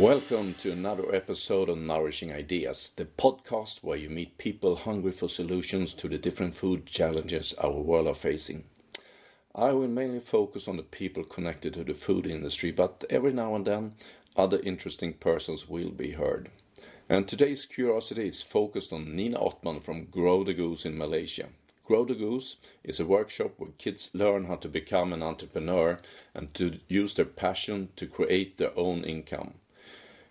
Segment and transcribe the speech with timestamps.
[0.00, 5.28] Welcome to another episode of Nourishing Ideas, the podcast where you meet people hungry for
[5.28, 8.64] solutions to the different food challenges our world are facing.
[9.54, 13.54] I will mainly focus on the people connected to the food industry, but every now
[13.54, 13.92] and then
[14.38, 16.48] other interesting persons will be heard.
[17.06, 21.50] And today's curiosity is focused on Nina Ottman from Grow the Goose in Malaysia.
[21.84, 26.00] Grow the Goose is a workshop where kids learn how to become an entrepreneur
[26.32, 29.56] and to use their passion to create their own income.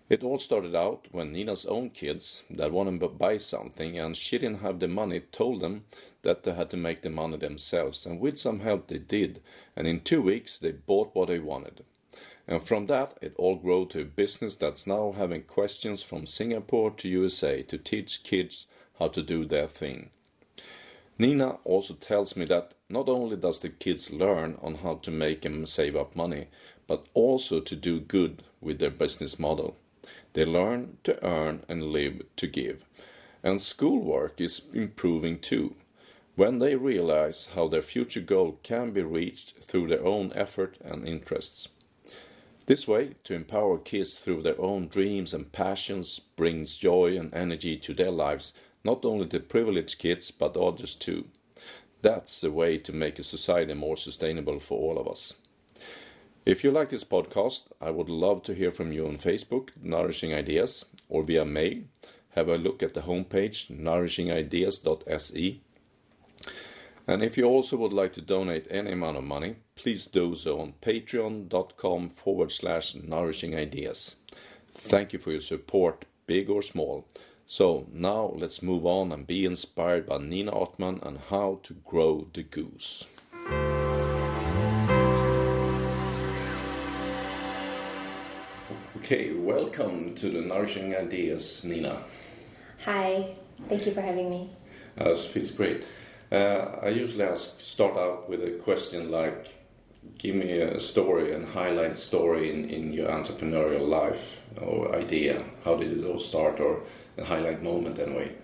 [0.10, 4.40] It all started out when Nina's own kids that wanted to buy something and she
[4.40, 5.86] didn't have the money told them
[6.24, 9.40] that they had to make the money themselves and with some help they did
[9.76, 11.84] and in two weeks they bought what they wanted.
[12.48, 16.90] And from that it all grew to a business that's now having questions from Singapore
[16.90, 18.66] to USA to teach kids
[18.98, 20.10] how to do their thing.
[21.20, 25.46] Nina also tells me that not only does the kids learn on how to make
[25.46, 26.48] and save up money,
[26.88, 29.78] but also to do good with their business model.
[30.34, 32.86] They learn to earn and live to give.
[33.44, 35.76] And schoolwork is improving too,
[36.36, 41.08] when they realize how their future goal can be reached through their own effort and
[41.08, 41.70] interests.
[42.66, 47.76] This way, to empower kids through their own dreams and passions brings joy and energy
[47.78, 51.26] to their lives, not only the privileged kids, but others too.
[52.02, 55.34] That's the way to make a society more sustainable for all of us.
[56.46, 60.34] If you like this podcast, I would love to hear from you on Facebook, Nourishing
[60.34, 61.80] Ideas, or via mail.
[62.32, 65.62] Have a look at the homepage, nourishingideas.se.
[67.08, 70.60] And if you also would like to donate any amount of money, please do so
[70.62, 74.16] on patreon.com forward slash nourishing ideas.
[74.74, 77.06] Thank you for your support, big or small.
[77.46, 82.28] So now let's move on and be inspired by Nina Ottman and how to grow
[82.32, 83.08] the goose.
[89.00, 92.04] Okay, welcome to the Nourishing Ideas, Nina.
[92.84, 93.34] Hi,
[93.70, 94.50] thank you for having me.
[95.00, 95.86] Uh, it feels great.
[96.30, 99.48] Uh, I usually ask, start out with a question like,
[100.18, 105.40] give me a story and highlight story in, in your entrepreneurial life or idea.
[105.64, 106.82] How did it all start or
[107.18, 108.36] a highlight moment anyway?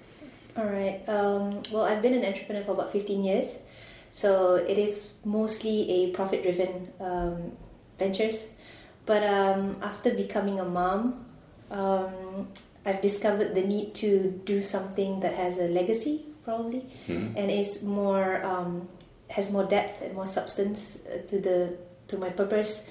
[0.55, 1.03] All right.
[1.09, 3.57] Um, well, I've been an entrepreneur for about 15 years.
[4.11, 7.51] So it is mostly a profit driven um,
[7.99, 8.47] ventures.
[9.05, 11.25] But um, after becoming a mom,
[11.69, 12.47] um,
[12.85, 17.38] I've discovered the need to do something that has a legacy, probably, mm-hmm.
[17.38, 18.88] and is more um,
[19.29, 21.77] has more depth and more substance uh, to the
[22.07, 22.83] to my purpose,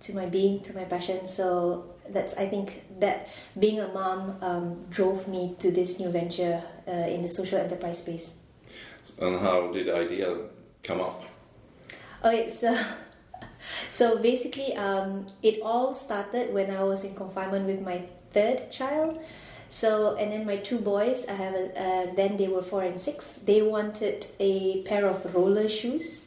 [0.00, 1.26] to my being, to my passion.
[1.26, 6.62] So that's I think that being a mom um, drove me to this new venture
[6.86, 8.34] uh, in the social enterprise space.
[9.18, 10.36] And how did the idea
[10.82, 11.24] come up?
[12.22, 12.64] Oh, it's.
[13.88, 18.02] So basically, um, it all started when I was in confinement with my
[18.32, 19.20] third child.
[19.68, 22.98] So and then my two boys, I have a, uh, then they were four and
[22.98, 23.34] six.
[23.44, 26.24] They wanted a pair of roller shoes.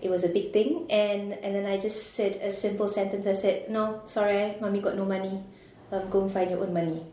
[0.00, 3.26] It was a big thing, and and then I just said a simple sentence.
[3.26, 5.44] I said, "No, sorry, mommy got no money.
[5.92, 7.04] Um, go and find your own money."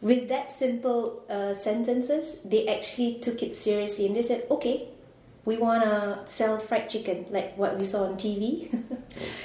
[0.00, 4.88] With that simple uh, sentences, they actually took it seriously, and they said, "Okay,
[5.44, 8.70] we want to sell fried chicken like what we saw on TV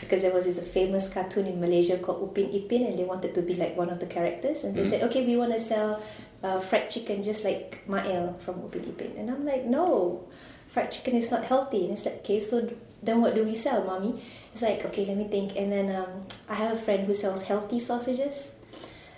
[0.02, 3.42] because there was this famous cartoon in Malaysia called Upin Ipin and they wanted to
[3.42, 4.64] be like one of the characters.
[4.64, 4.90] And they mm.
[4.90, 6.02] said okay we want to sell
[6.44, 9.18] uh, fried chicken just like Mail from Upin Ipin.
[9.18, 10.28] And I'm like no
[10.70, 11.86] fried chicken is not healthy.
[11.86, 12.70] And it's like okay so
[13.02, 14.22] then what do we sell mommy?
[14.54, 15.58] It's like okay let me think.
[15.58, 18.50] And then um, I have a friend who sells healthy sausages.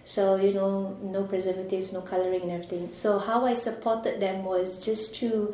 [0.05, 2.93] So you know no preservatives no coloring and everything.
[2.93, 5.53] So how I supported them was just to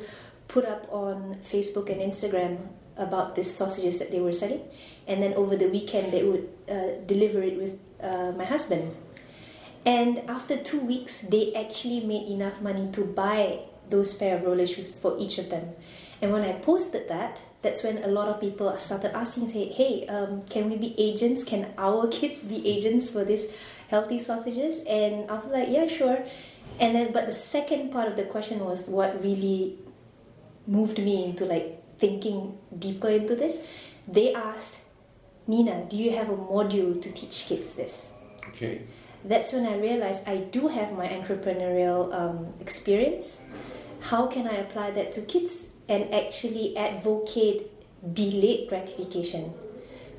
[0.55, 4.63] put up on Facebook and Instagram about these sausages that they were selling,
[5.05, 8.95] and then over the weekend they would uh, deliver it with uh, my husband.
[9.85, 14.65] And after two weeks, they actually made enough money to buy those pair of roller
[14.65, 15.75] shoes for each of them.
[16.21, 20.07] And when I posted that, that's when a lot of people started asking, say, "Hey,
[20.07, 21.43] um, can we be agents?
[21.43, 23.45] Can our kids be agents for these
[23.89, 26.23] healthy sausages?" And I was like, "Yeah, sure."
[26.79, 29.84] And then, but the second part of the question was what really
[30.67, 33.59] moved me into like thinking deeper into this.
[34.07, 34.79] They asked,
[35.47, 38.09] Nina, do you have a module to teach kids this?
[38.49, 38.83] Okay.
[39.23, 43.39] That's when I realized I do have my entrepreneurial um, experience.
[44.01, 47.71] How can I apply that to kids and actually advocate
[48.13, 49.53] delayed gratification?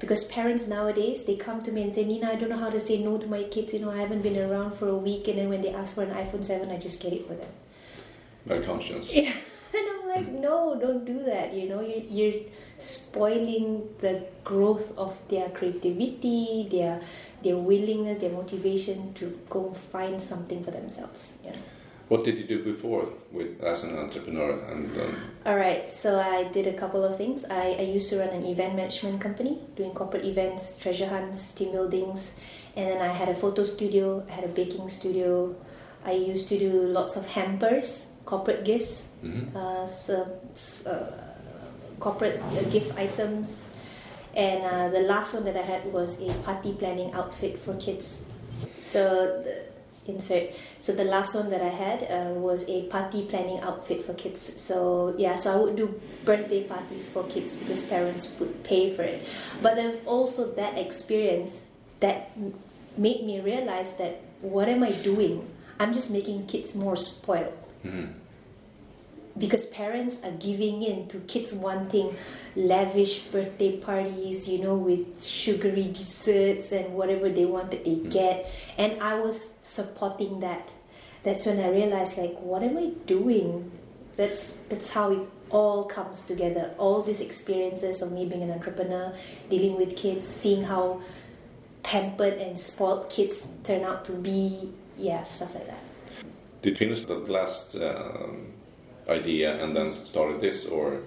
[0.01, 2.81] Because parents nowadays they come to me and say, Nina, I don't know how to
[2.81, 3.73] say no to my kids.
[3.73, 6.03] You know, I haven't been around for a week, and then when they ask for
[6.03, 7.49] an iPhone seven, I just get it for them.
[8.45, 9.13] By conscience.
[9.15, 9.33] Yeah
[10.17, 11.53] like, no, don't do that.
[11.53, 12.41] You know, you're, you're
[12.79, 17.01] spoiling the growth of their creativity, their
[17.43, 21.39] their willingness, their motivation to go find something for themselves.
[21.45, 21.57] Yeah.
[22.09, 24.51] What did you do before with as an entrepreneur?
[24.71, 25.17] And um...
[25.45, 27.45] all right, so I did a couple of things.
[27.51, 31.73] I, I used to run an event management company, doing corporate events, treasure hunts, team
[31.73, 32.31] buildings,
[32.77, 34.25] and then I had a photo studio.
[34.29, 35.57] I had a baking studio.
[36.05, 39.57] I used to do lots of hampers, corporate gifts, mm-hmm.
[39.57, 40.29] uh, so,
[40.85, 41.07] uh,
[41.99, 43.71] corporate uh, gift items,
[44.35, 48.19] and uh, the last one that I had was a party planning outfit for kids.
[48.81, 49.41] So.
[49.43, 49.67] The,
[50.09, 50.51] insert.
[50.79, 54.61] So the last one that I had uh, was a party planning outfit for kids.
[54.61, 59.03] So yeah, so I would do birthday parties for kids because parents would pay for
[59.03, 59.27] it.
[59.63, 61.65] But there was also that experience
[62.01, 62.31] that
[62.97, 65.49] made me realize that what am I doing?
[65.79, 67.53] I'm just making kids more spoiled.
[67.87, 68.13] Mm-hmm
[69.39, 72.17] because parents are giving in to kids wanting
[72.55, 78.11] lavish birthday parties, you know, with sugary desserts and whatever they want that they mm.
[78.11, 78.51] get.
[78.79, 80.71] And I was supporting that.
[81.23, 83.71] That's when I realized, like, what am I doing?
[84.17, 86.75] That's that's how it all comes together.
[86.79, 89.13] All these experiences of me being an entrepreneur,
[89.51, 91.03] dealing with kids, seeing how
[91.83, 95.86] pampered and spoiled kids turn out to be, yeah, stuff like that.
[96.67, 97.77] Did you finish the last?
[97.77, 98.57] Um
[99.09, 101.03] idea and then started this, or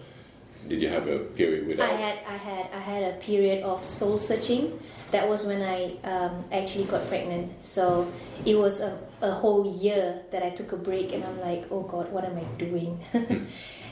[0.68, 1.90] did you have a period without?
[1.90, 4.80] I had, I had, I had a period of soul searching.
[5.12, 7.64] That was when I um, actually got pregnant.
[7.64, 8.12] So
[8.46, 11.82] it was a, a whole year that I took a break, and I'm like, oh
[11.82, 13.00] God, what am I doing?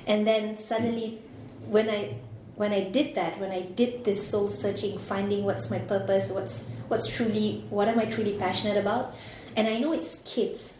[0.08, 1.22] and then suddenly,
[1.68, 2.16] when I
[2.56, 6.68] when I did that, when I did this soul searching, finding what's my purpose, what's
[6.88, 9.16] what's truly, what am I truly passionate about,
[9.56, 10.80] and I know it's kids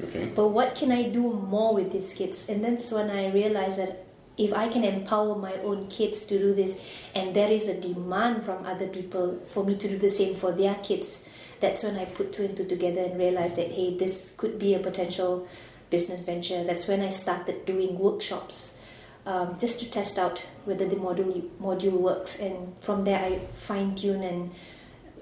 [0.00, 0.30] Okay.
[0.34, 2.48] But what can I do more with these kids?
[2.48, 4.06] And that's when I realized that
[4.38, 6.78] if I can empower my own kids to do this,
[7.14, 10.52] and there is a demand from other people for me to do the same for
[10.52, 11.22] their kids,
[11.60, 14.74] that's when I put two and two together and realized that hey, this could be
[14.74, 15.46] a potential
[15.90, 16.64] business venture.
[16.64, 18.74] That's when I started doing workshops.
[19.24, 23.94] Um, just to test out whether the module module works, and from there I fine
[23.94, 24.50] tune and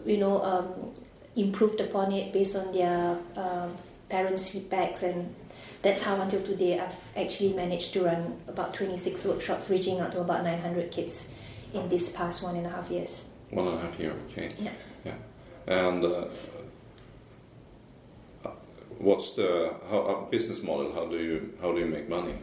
[0.06, 0.94] you know um,
[1.36, 3.68] improved upon it based on their uh,
[4.10, 5.34] parents' feedbacks, and
[5.82, 10.20] that's how until today I've actually managed to run about 26 workshops, reaching out to
[10.20, 11.26] about 900 kids
[11.72, 13.26] in this past one and a half years.
[13.50, 14.50] One and a half year, okay.
[14.58, 14.72] Yeah.
[15.04, 15.14] Yeah.
[15.66, 16.26] And uh,
[19.00, 20.92] what's the how, business model?
[20.92, 22.34] How do you how do you make money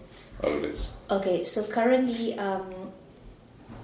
[0.43, 0.89] out of this?
[1.09, 2.91] Okay, so currently um,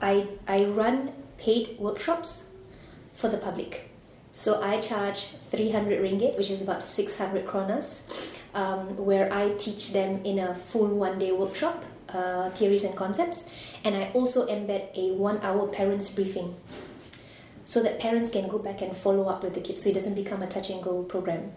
[0.02, 2.44] I I run paid workshops
[3.14, 3.90] for the public.
[4.32, 8.02] So I charge 300 ringgit, which is about 600 kronas,
[8.56, 13.48] um, where I teach them in a full one day workshop, uh, theories and concepts,
[13.84, 16.56] and I also embed a one hour parents briefing
[17.64, 20.16] so that parents can go back and follow up with the kids so it doesn't
[20.16, 21.52] become a touch and go program.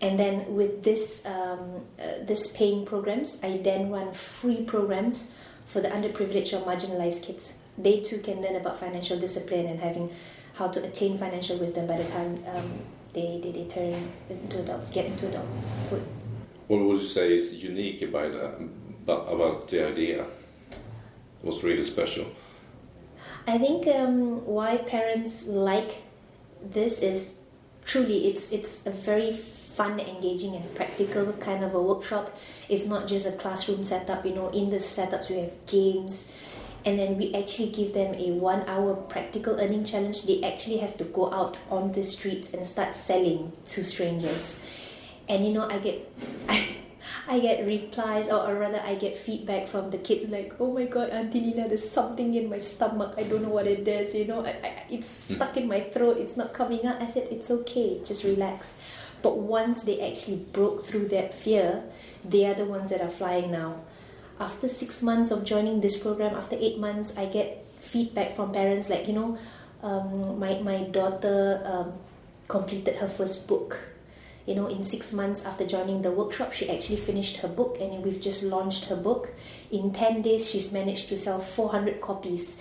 [0.00, 5.28] And then with this um, uh, this paying programs, I then run free programs
[5.66, 7.54] for the underprivileged or marginalized kids.
[7.76, 10.10] They too can learn about financial discipline and having
[10.54, 12.80] how to attain financial wisdom by the time um,
[13.12, 16.06] they, they, they turn into adults, get into adulthood.
[16.68, 20.26] What would you say is unique about, the, about the idea?
[21.42, 22.26] What's really special?
[23.46, 26.02] I think um, why parents like
[26.62, 27.36] this is
[27.84, 32.36] truly it's it's a very fun, engaging, and practical kind of a workshop.
[32.68, 34.26] It's not just a classroom setup.
[34.26, 36.30] You know, in the setups we have games
[36.84, 40.96] and then we actually give them a one hour practical earning challenge they actually have
[40.96, 44.58] to go out on the streets and start selling to strangers.
[45.28, 46.10] And you know i get
[46.48, 46.76] I,
[47.28, 50.84] I get replies or, or rather I get feedback from the kids like oh my
[50.84, 53.14] god auntie Nina there's something in my stomach.
[53.16, 55.34] I don't know what it is you know I, I, it's hmm.
[55.34, 56.18] stuck in my throat.
[56.18, 57.00] It's not coming out.
[57.00, 58.00] I said it's okay.
[58.04, 58.74] Just relax.
[59.22, 61.84] But once they actually broke through that fear
[62.24, 63.80] they are the ones that are flying now
[64.40, 68.88] after six months of joining this program, after eight months, I get feedback from parents
[68.88, 69.38] like, you know,
[69.82, 71.92] um, my, my daughter um,
[72.48, 73.78] completed her first book.
[74.46, 78.02] You know, in six months after joining the workshop, she actually finished her book, and
[78.02, 79.30] we've just launched her book.
[79.70, 82.56] In 10 days, she's managed to sell 400 copies.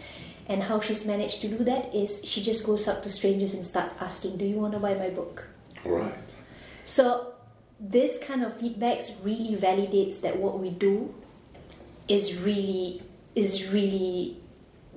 [0.47, 3.65] And how she's managed to do that is she just goes up to strangers and
[3.65, 5.45] starts asking, Do you want to buy my book?
[5.85, 6.13] Right.
[6.83, 7.33] So,
[7.79, 11.13] this kind of feedbacks really validates that what we do
[12.09, 13.01] is really
[13.35, 14.37] is really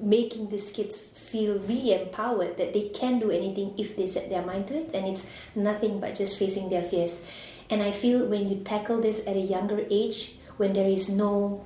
[0.00, 4.42] making these kids feel really empowered that they can do anything if they set their
[4.42, 7.25] mind to it and it's nothing but just facing their fears
[7.71, 11.64] and i feel when you tackle this at a younger age when there is no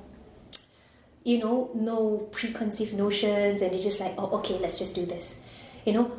[1.27, 5.35] you know, no preconceived notions, and they're just like, oh, okay, let's just do this,
[5.85, 6.09] you know.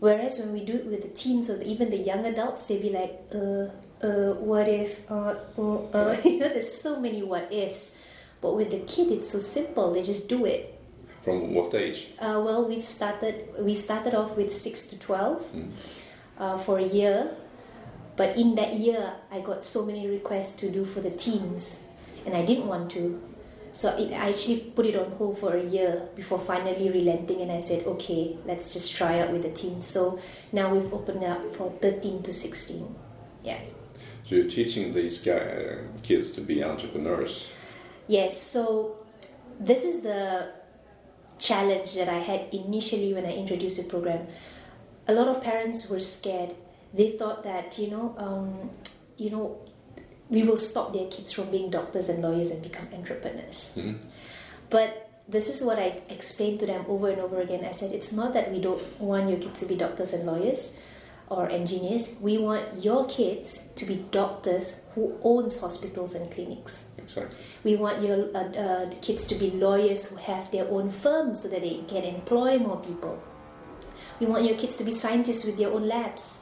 [0.00, 2.88] Whereas when we do it with the teens or even the young adults, they'd be
[2.88, 3.68] like, uh,
[4.00, 6.16] uh, what if, uh, uh, uh.
[6.24, 7.94] you know, there's so many what ifs.
[8.40, 9.92] But with the kid, it's so simple.
[9.92, 10.72] They just do it.
[11.22, 12.08] From what age?
[12.20, 13.48] Uh, well, we've started.
[13.58, 15.44] We started off with six to twelve
[16.38, 17.34] uh, for a year,
[18.16, 21.80] but in that year, I got so many requests to do for the teens,
[22.24, 23.20] and I didn't want to.
[23.72, 27.50] So it, I actually put it on hold for a year before finally relenting, and
[27.50, 29.84] I said, okay, let's just try out with the teens.
[29.86, 30.20] So
[30.52, 32.94] now we've opened up for thirteen to sixteen.
[33.42, 33.58] Yeah.
[34.28, 37.50] So you're teaching these guy, uh, kids to be entrepreneurs.
[38.08, 38.96] Yes, so
[39.58, 40.52] this is the
[41.38, 44.26] challenge that I had initially when I introduced the program.
[45.08, 46.54] A lot of parents were scared.
[46.94, 48.70] They thought that you know, um,
[49.16, 49.58] you know,
[50.28, 53.76] we will stop their kids from being doctors and lawyers and become entrepreneurs.
[54.70, 57.64] But this is what I explained to them over and over again.
[57.64, 60.72] I said it's not that we don't want your kids to be doctors and lawyers
[61.28, 62.14] or engineers.
[62.20, 66.84] We want your kids to be doctors who owns hospitals and clinics.
[66.98, 67.36] Exactly.
[67.64, 71.48] We want your uh, uh, kids to be lawyers who have their own firms so
[71.48, 73.22] that they can employ more people.
[74.20, 76.38] We want your kids to be scientists with their own labs.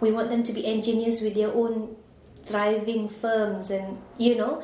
[0.00, 1.96] We want them to be engineers with their own
[2.44, 4.62] thriving firms, and you know,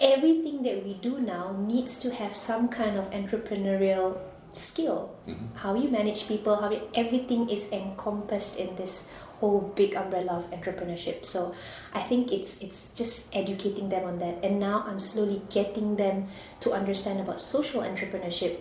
[0.00, 4.20] everything that we do now needs to have some kind of entrepreneurial
[4.56, 5.14] skill.
[5.28, 5.56] Mm-hmm.
[5.56, 9.06] How you manage people, how you, everything is encompassed in this
[9.40, 11.24] whole big umbrella of entrepreneurship.
[11.24, 11.54] So
[11.92, 14.40] I think it's it's just educating them on that.
[14.42, 16.28] And now I'm slowly getting them
[16.60, 18.58] to understand about social entrepreneurship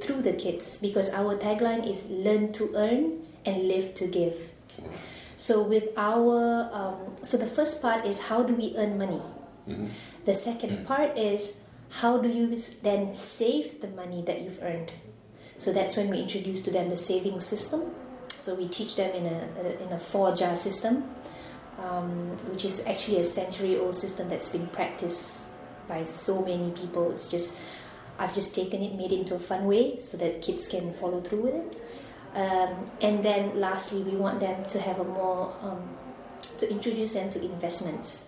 [0.00, 4.34] through the kids because our tagline is learn to earn and live to give.
[4.78, 4.94] Mm-hmm.
[5.36, 9.22] So with our um, so the first part is how do we earn money.
[9.68, 9.86] Mm-hmm.
[10.24, 11.58] The second part is
[12.02, 14.92] how do you then save the money that you've earned.
[15.62, 17.92] So that's when we introduce to them the saving system.
[18.36, 21.04] So we teach them in a, in a four jar system,
[21.78, 25.46] um, which is actually a century old system that's been practiced
[25.86, 27.12] by so many people.
[27.12, 27.56] It's just
[28.18, 31.20] I've just taken it, made it into a fun way so that kids can follow
[31.20, 31.80] through with it.
[32.34, 35.90] Um, and then lastly, we want them to have a more um,
[36.58, 38.26] to introduce them to investments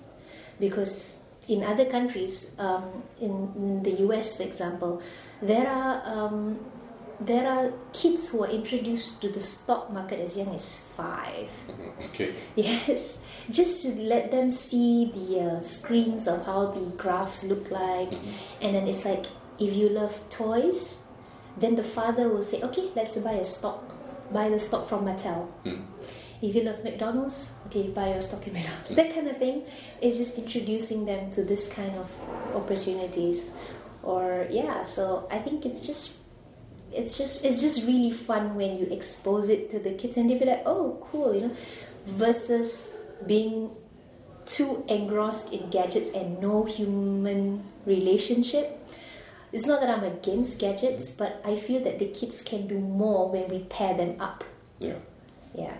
[0.60, 5.02] because in other countries, um, in, in the US, for example,
[5.42, 6.60] there are um,
[7.21, 11.50] there are kids who are introduced to the stock market as young as five.
[11.68, 12.04] Mm-hmm.
[12.06, 12.35] Okay.
[12.56, 13.18] Yes,
[13.50, 18.62] just to let them see the uh, screens of how the graphs look like, mm-hmm.
[18.62, 19.26] and then it's like
[19.59, 20.99] if you love toys,
[21.56, 23.94] then the father will say, "Okay, let's buy a stock,
[24.33, 25.85] buy the stock from Mattel." Mm.
[26.42, 28.90] If you love McDonald's, okay, buy your stock in McDonald's.
[28.90, 28.97] Mm.
[28.97, 29.64] That kind of thing
[30.02, 32.11] is just introducing them to this kind of
[32.54, 33.50] opportunities,
[34.02, 34.83] or yeah.
[34.83, 36.23] So I think it's just
[36.94, 40.38] it's just it's just really fun when you expose it to the kids and they
[40.38, 41.54] be like, oh, cool, you know,
[42.06, 42.92] versus
[43.26, 43.70] being
[44.46, 48.80] too engrossed in gadgets and no human relationship.
[49.52, 53.30] It's not that I'm against gadgets, but I feel that the kids can do more
[53.30, 54.44] when we pair them up.
[54.80, 54.96] Yeah.
[55.54, 55.74] Yeah.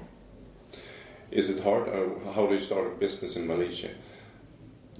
[1.31, 1.89] Is it hard?
[1.89, 3.91] Uh, how do you start a business in Malaysia?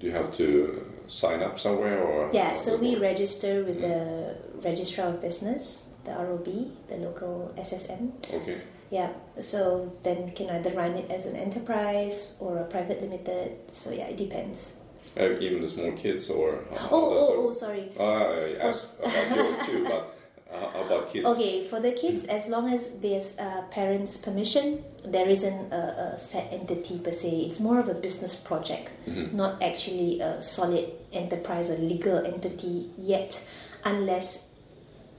[0.01, 2.31] Do you have to sign up somewhere or?
[2.33, 6.47] Yeah, so we register with the Registrar of Business, the ROB,
[6.89, 8.13] the local SSM.
[8.33, 8.61] Okay.
[8.91, 13.57] Yeah, so then can either run it as an enterprise or a private limited.
[13.73, 14.75] So yeah, it depends.
[15.19, 16.65] Uh, even the small kids or?
[16.73, 17.91] Oh, oh, oh, sorry.
[17.99, 20.17] I asked about yours too, but
[20.51, 21.27] how about kids?
[21.27, 26.19] Okay, for the kids, as long as there's uh, parents' permission, there isn't a, a
[26.19, 27.31] set entity per se.
[27.47, 28.91] It's more of a business project,
[29.33, 33.41] not actually a solid enterprise or legal entity yet,
[33.85, 34.43] unless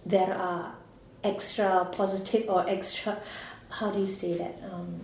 [0.06, 0.76] there are
[1.24, 3.18] extra positive or extra,
[3.70, 4.62] how do you say that?
[4.72, 5.02] Um,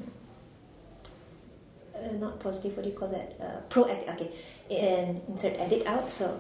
[1.96, 3.36] uh, not positive, what do you call that?
[3.40, 4.32] Uh, proactive, okay.
[4.70, 6.10] And insert edit out.
[6.10, 6.40] So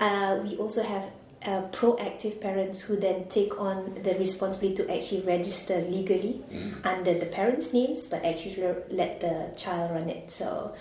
[0.00, 1.04] uh, we also have
[1.44, 6.42] uh, proactive parents who then take on the responsibility to actually register legally
[6.84, 10.30] under the parents' names, but actually le- let the child run it.
[10.30, 10.74] So,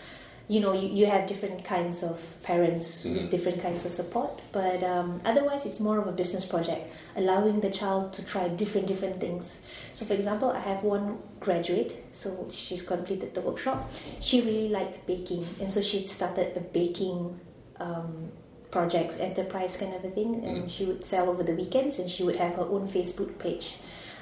[0.47, 4.83] you know, you, you have different kinds of parents with different kinds of support, but
[4.83, 9.19] um, otherwise, it's more of a business project, allowing the child to try different different
[9.19, 9.59] things.
[9.93, 13.89] So, for example, I have one graduate, so she's completed the workshop.
[14.19, 17.39] She really liked baking, and so she started a baking.
[17.77, 18.31] Um,
[18.71, 22.23] projects, enterprise kind of a thing, and she would sell over the weekends and she
[22.23, 23.77] would have her own Facebook page.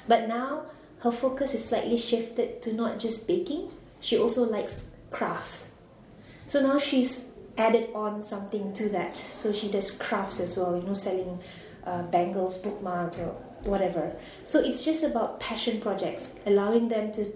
[0.06, 0.66] But now
[1.00, 5.66] her focus is slightly shifted to not just baking, she also likes crafts.
[6.46, 9.16] So now she's added on something to that.
[9.16, 11.40] So she does crafts as well, you know, selling
[11.84, 13.34] uh, bangles, bookmarks, or
[13.64, 14.14] whatever.
[14.44, 17.32] So it's just about passion projects, allowing them to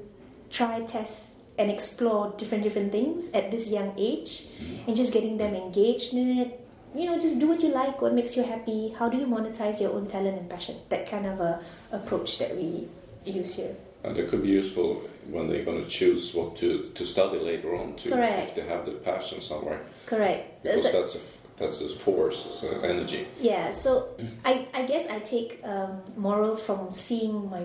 [0.51, 4.47] try, test, and explore different different things at this young age,
[4.87, 6.65] and just getting them engaged in it.
[6.95, 8.95] You know, just do what you like, what makes you happy.
[8.99, 10.77] How do you monetize your own talent and passion?
[10.89, 11.61] That kind of a
[11.93, 12.89] approach that we
[13.25, 13.77] use here.
[14.05, 17.75] And it could be useful when they're going to choose what to, to study later
[17.75, 18.49] on too, Correct.
[18.51, 19.81] if they have the passion somewhere.
[20.07, 20.63] Correct.
[20.63, 21.19] Because So- that's a
[21.59, 23.27] that's a force, it's an energy.
[23.41, 24.11] Yeah, so
[24.45, 27.65] I, I guess I take um, moral from seeing my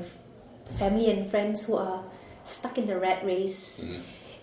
[0.80, 2.04] family and friends who are
[2.44, 3.86] stuck in the rat race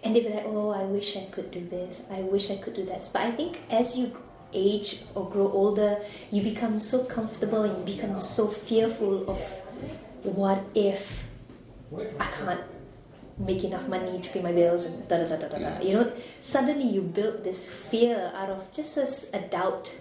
[0.04, 2.74] and they be like, oh, I wish I could do this, I wish I could
[2.74, 3.08] do that.
[3.12, 4.16] But I think as you
[4.52, 5.98] age or grow older,
[6.30, 9.40] you become so comfortable and you become so fearful of
[10.22, 11.24] what if
[11.96, 12.60] I can't
[13.38, 15.80] make enough money to pay my bills and da da da da da da.
[15.80, 19.94] You know, suddenly you build this fear out of just as a doubt.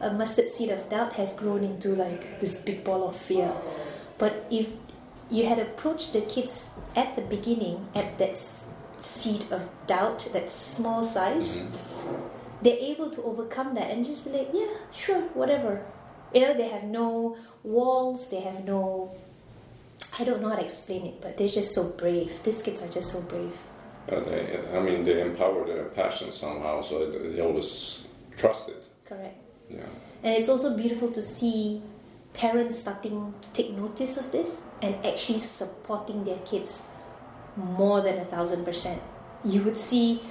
[0.00, 3.52] A mustard seed of doubt has grown into like this big ball of fear.
[4.16, 4.72] But if
[5.28, 8.36] you had approached the kids at the beginning at that
[8.96, 12.14] seed of doubt, that small size, mm-hmm.
[12.62, 15.84] they're able to overcome that and just be like, yeah, sure, whatever.
[16.32, 19.16] You know, they have no walls, they have no
[20.18, 22.42] I don't know how to explain it, but they're just so brave.
[22.42, 23.56] These kids are just so brave.
[24.10, 28.04] Uh, they, I mean, they empower their passion somehow, so they they always
[28.36, 28.82] trust it.
[29.04, 29.38] Correct.
[29.70, 29.80] Yeah.
[30.22, 31.82] And it's also beautiful to see
[32.32, 36.82] parents starting to take notice of this and actually supporting their kids
[37.56, 39.00] more than a thousand percent.
[39.44, 40.22] You would see,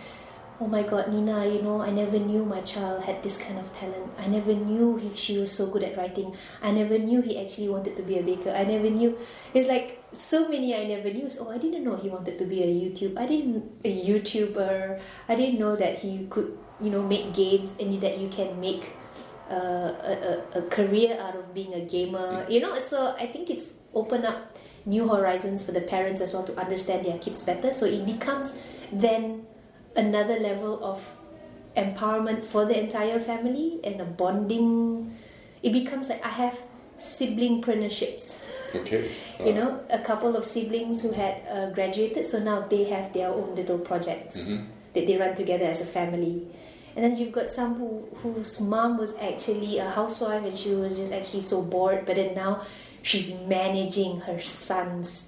[0.60, 3.72] oh my god, Nina, you know, I never knew my child had this kind of
[3.78, 4.12] talent.
[4.18, 6.36] I never knew he, she was so good at writing.
[6.64, 8.50] I never knew he actually wanted to be a baker.
[8.50, 9.18] I never knew.
[9.54, 11.30] It's like so many I never knew.
[11.30, 13.18] So, oh, I didn't know he wanted to be a YouTube.
[13.18, 15.00] I didn't a YouTuber.
[15.30, 18.94] I didn't know that he could, you know, make games and that you can make
[19.52, 22.48] uh, a, a, a career out of being a gamer.
[22.50, 26.44] You know, so I think it's opened up new horizons for the parents as well
[26.46, 27.74] to understand their kids better.
[27.74, 28.54] So it becomes
[28.92, 29.46] then
[29.98, 31.04] another level of
[31.76, 35.18] empowerment for the entire family and a bonding.
[35.62, 36.62] It becomes like I have
[36.98, 38.38] sibling partnerships.
[38.74, 39.12] Okay.
[39.46, 43.30] You know, a couple of siblings who had uh, graduated, so now they have their
[43.30, 44.48] own little projects
[44.94, 46.48] that they run together as a family.
[46.96, 50.98] And then you've got some who, whose mom was actually a housewife and she was
[50.98, 52.64] just actually so bored, but then now
[53.04, 55.28] she's managing her son's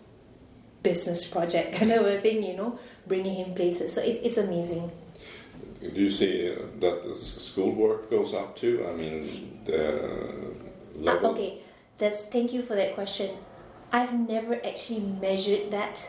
[0.83, 3.93] business project kind of a thing, you know, bringing him places.
[3.93, 4.91] So it, it's amazing.
[5.81, 8.85] Do you see uh, that the schoolwork goes up too?
[8.89, 9.81] I mean, the
[10.99, 11.31] Ah, level.
[11.31, 11.61] okay,
[11.97, 13.37] that's thank you for that question.
[13.91, 16.03] I've never actually measured that,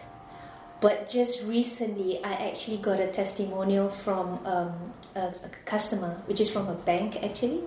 [0.80, 6.50] but just recently I actually got a testimonial from um, a, a customer, which is
[6.50, 7.62] from a bank actually,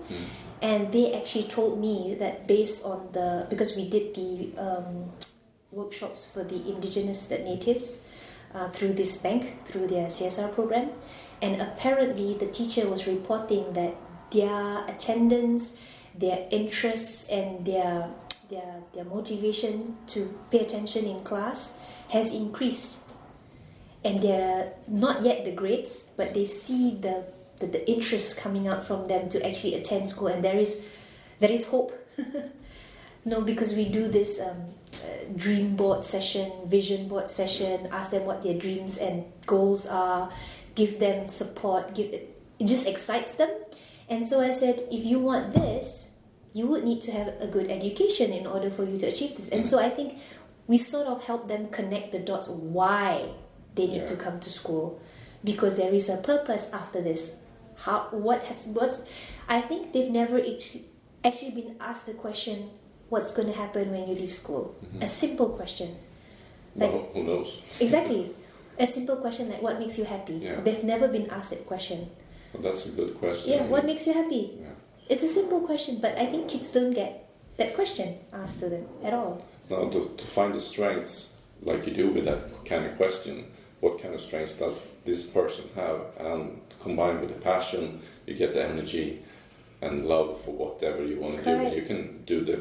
[0.62, 5.10] and they actually told me that based on the because we did the um,
[5.74, 8.00] workshops for the indigenous natives
[8.54, 10.92] uh, through this bank through their CSR program,
[11.42, 13.96] and apparently the teacher was reporting that
[14.32, 15.74] their attendance,
[16.18, 18.10] their interests, and their
[18.50, 21.74] their their motivation to pay attention in class
[22.10, 23.00] has increased,
[24.04, 27.26] and they're not yet the grades, but they see the
[27.60, 30.82] the, the interest coming out from them to actually attend school, and there is
[31.40, 31.92] there is hope.
[33.26, 38.26] No, because we do this um, Uh, dream board session, vision board session, ask them
[38.26, 40.30] what their dreams and goals are,
[40.76, 43.50] give them support, give it, it just excites them.
[44.10, 46.10] And so I said, if you want this,
[46.54, 49.50] you would need to have a good education in order for you to achieve this.
[49.50, 50.20] And so I think
[50.68, 53.30] we sort of help them connect the dots why
[53.76, 54.08] they need Yeah.
[54.08, 55.02] to come to school
[55.44, 57.32] because there is a purpose after this.
[57.76, 59.02] How what has what's
[59.50, 60.38] I think they've never
[61.26, 62.70] actually been asked the question
[63.14, 65.02] what's going to happen when you leave school mm-hmm.
[65.08, 65.90] a simple question
[66.76, 67.50] like who knows?
[67.86, 68.22] exactly
[68.86, 70.60] a simple question like what makes you happy Yeah.
[70.66, 72.00] they've never been asked that question
[72.54, 73.52] Well, that's a good question.
[73.54, 74.76] yeah what makes you happy Yeah.
[75.14, 77.12] it's a simple question but i think kids don't get
[77.58, 79.34] that question asked to them at all
[79.70, 81.30] Now, to, to find the strengths,
[81.70, 83.46] like you do with that kind of question,
[83.84, 86.00] what kind of strengths does this person have?
[86.20, 89.08] And combined with the passion, you get the energy
[89.82, 91.52] and love for whatever you want to do.
[91.58, 91.76] Correct.
[91.80, 92.58] You can do the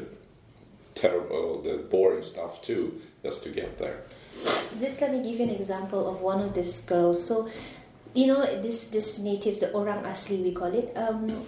[0.95, 4.01] terrible, the boring stuff too, just to get there.
[4.79, 7.47] just let me give you an example of one of these girls so
[8.17, 11.45] you know this this natives the orang asli we call it um,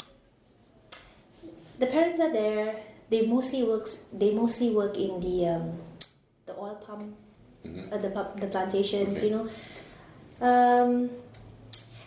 [1.79, 2.75] the parents are there
[3.09, 5.73] they mostly works they mostly work in the um,
[6.45, 7.13] the oil palm
[7.65, 9.27] uh, the the plantations Okay.
[9.27, 9.45] you know
[10.41, 11.09] um,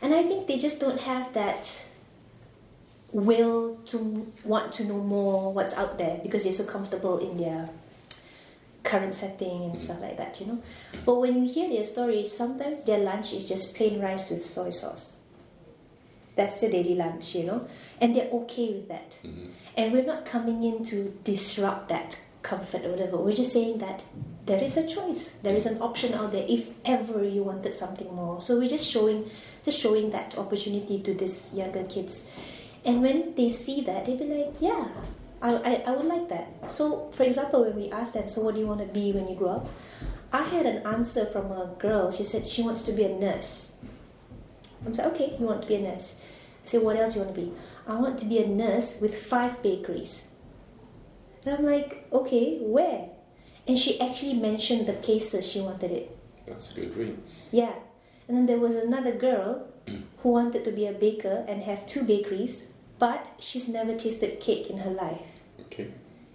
[0.03, 1.67] and I think they just don't have that
[3.13, 7.71] will to want to know more what's out there because they're so comfortable in their
[8.85, 10.63] current setting and stuff like that, you know.
[11.05, 14.71] But when you hear their stories, sometimes their lunch is just plain rice with soy
[14.71, 15.17] sauce.
[16.37, 17.67] That's their daily lunch, you know,
[18.01, 19.17] and they're okay with that.
[19.25, 19.51] Mhm.
[19.77, 23.17] And we're not coming in to disrupt that comfort or whatever.
[23.17, 24.03] We're just saying that
[24.47, 28.15] there is a choice, there is an option out there if ever you wanted something
[28.15, 28.41] more.
[28.41, 29.29] So we're just showing,
[29.65, 32.23] just showing that opportunity to these younger kids.
[32.89, 34.89] And when they see that, they'll be like, yeah,
[35.43, 36.73] I, I, I would like that.
[36.73, 39.29] So, for example, when we asked them, so what do you want to be when
[39.29, 39.69] you grow up?
[40.33, 42.11] I had an answer from a girl.
[42.11, 43.73] She said she wants to be a nurse.
[44.87, 46.15] I'm like, okay, you want to be a nurse.
[46.65, 47.53] I said, what else you want to be?
[47.87, 50.27] I want to be a nurse with five bakeries.
[51.45, 53.11] And I'm like, okay, where?
[53.67, 56.17] And she actually mentioned the places she wanted it.
[56.47, 57.23] That's a good dream.
[57.51, 57.75] Yeah.
[58.27, 59.69] And then there was another girl
[60.23, 62.63] who wanted to be a baker and have two bakeries,
[62.99, 65.41] but she's never tasted cake in her life.
[65.63, 65.93] Okay.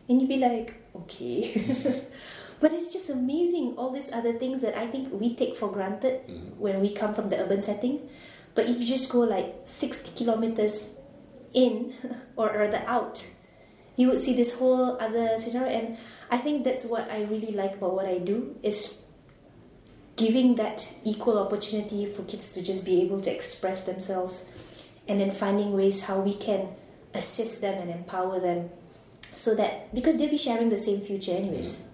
[0.08, 1.62] And you'd be like, okay.
[2.60, 6.22] but it's just amazing, all these other things that I think we take for granted
[6.28, 6.58] Mhm.
[6.58, 8.08] when we come from the urban setting.
[8.56, 10.94] But if you just go like 60 kilometers
[11.54, 11.94] in
[12.36, 13.26] or rather out,
[13.96, 15.70] you would see this whole other scenario.
[15.70, 15.98] And
[16.32, 19.02] I think that's what I really like about what I do is
[20.16, 24.44] giving that equal opportunity for kids to just be able to express themselves
[25.08, 26.70] and then finding ways how we can
[27.14, 28.70] assist them and empower them
[29.36, 31.78] so that because they'll be sharing the same future anyways.
[31.78, 31.90] Mm-hmm.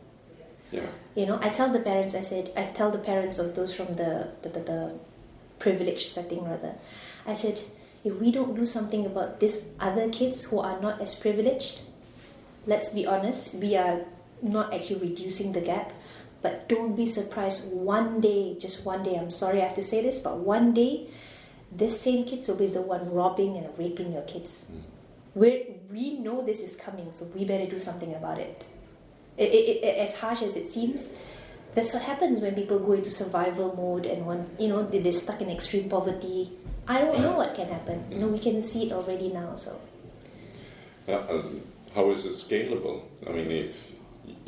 [0.72, 0.86] Yeah.
[1.16, 3.96] you know i tell the parents i said i tell the parents of those from
[3.96, 4.94] the the, the, the
[5.58, 6.76] privileged setting rather.
[7.26, 7.60] I said
[8.04, 11.82] if we don't do something about these other kids who are not as privileged
[12.66, 14.06] let's be honest we are
[14.42, 15.92] not actually reducing the gap.
[16.42, 20.02] But don't be surprised one day just one day i'm sorry i have to say
[20.02, 21.10] this but one day
[21.72, 24.66] this same kids will be the one robbing and raping your kids
[25.36, 28.64] we we know this is coming so we better do something about it
[29.38, 31.12] it, it, it, as harsh as it seems,
[31.74, 35.14] that's what happens when people go into survival mode and when you know they- they're
[35.14, 36.52] stuck in extreme poverty.
[36.86, 38.04] I don't know what can happen.
[38.12, 39.56] You know, we can see it already now.
[39.56, 39.80] So
[41.08, 41.42] Uh,
[41.96, 43.04] how is it scalable?
[43.26, 43.88] I mean, if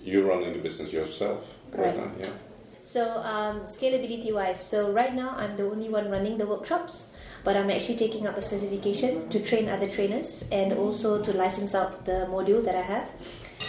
[0.03, 1.97] you're running the business yourself right Correct.
[1.97, 2.33] now, yeah.
[2.81, 7.09] So um, scalability wise, so right now I'm the only one running the workshops,
[7.43, 11.75] but I'm actually taking up a certification to train other trainers and also to license
[11.75, 13.07] out the module that I have.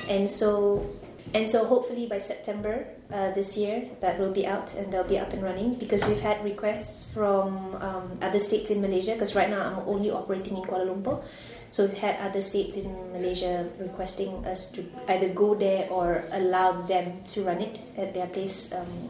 [0.08, 0.88] And so,
[1.34, 5.18] and so hopefully by September uh, this year that will be out and they'll be
[5.18, 9.48] up and running because we've had requests from um, other states in Malaysia because right
[9.48, 11.24] now I'm only operating in Kuala Lumpur.
[11.70, 16.82] So we've had other states in Malaysia requesting us to either go there or allow
[16.82, 18.72] them to run it at their place.
[18.72, 19.08] Um,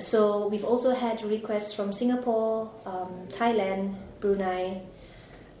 [0.00, 4.82] so we've also had requests from Singapore, um, Thailand, Brunei,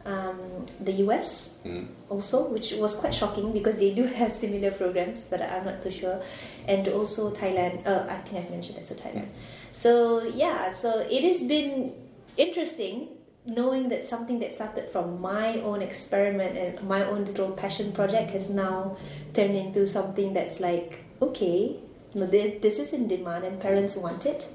[0.08, 0.38] um,
[0.80, 1.86] the US Mm.
[2.08, 5.90] also, which was quite shocking because they do have similar programs, but I'm not too
[5.90, 6.22] sure.
[6.66, 7.86] And also Thailand.
[7.86, 9.28] Uh, I think I've mentioned also Thailand.
[9.72, 11.92] So yeah, so it has been
[12.36, 13.08] interesting
[13.44, 18.30] knowing that something that started from my own experiment and my own little passion project
[18.30, 18.96] has now
[19.34, 21.76] turned into something that's like okay,
[22.14, 24.46] this is in demand and parents want it,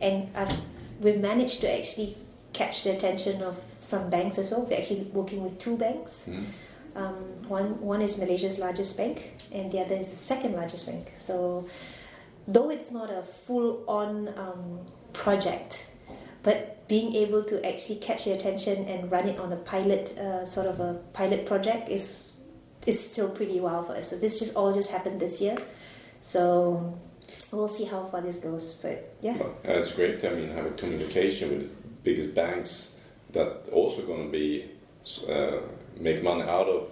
[0.00, 0.52] and I've,
[1.00, 2.16] we've managed to actually
[2.58, 4.62] catch the attention of some banks as well.
[4.62, 6.26] We're actually working with two banks.
[6.28, 6.44] Mm.
[6.96, 7.14] Um,
[7.48, 9.18] one one is Malaysia's largest bank,
[9.52, 11.12] and the other is the second largest bank.
[11.16, 11.68] So,
[12.48, 14.80] though it's not a full on um,
[15.12, 15.86] project,
[16.42, 20.44] but being able to actually catch the attention and run it on a pilot uh,
[20.44, 22.32] sort of a pilot project is
[22.86, 24.10] is still pretty wild for us.
[24.10, 25.58] So this just all just happened this year.
[26.20, 26.98] So
[27.52, 28.72] we'll see how far this goes.
[28.82, 29.36] But yeah.
[29.36, 30.24] Well, that's great.
[30.24, 32.70] I mean, have a communication with biggest banks
[33.32, 34.64] that also going to be
[35.28, 35.60] uh,
[35.98, 36.90] make money out of.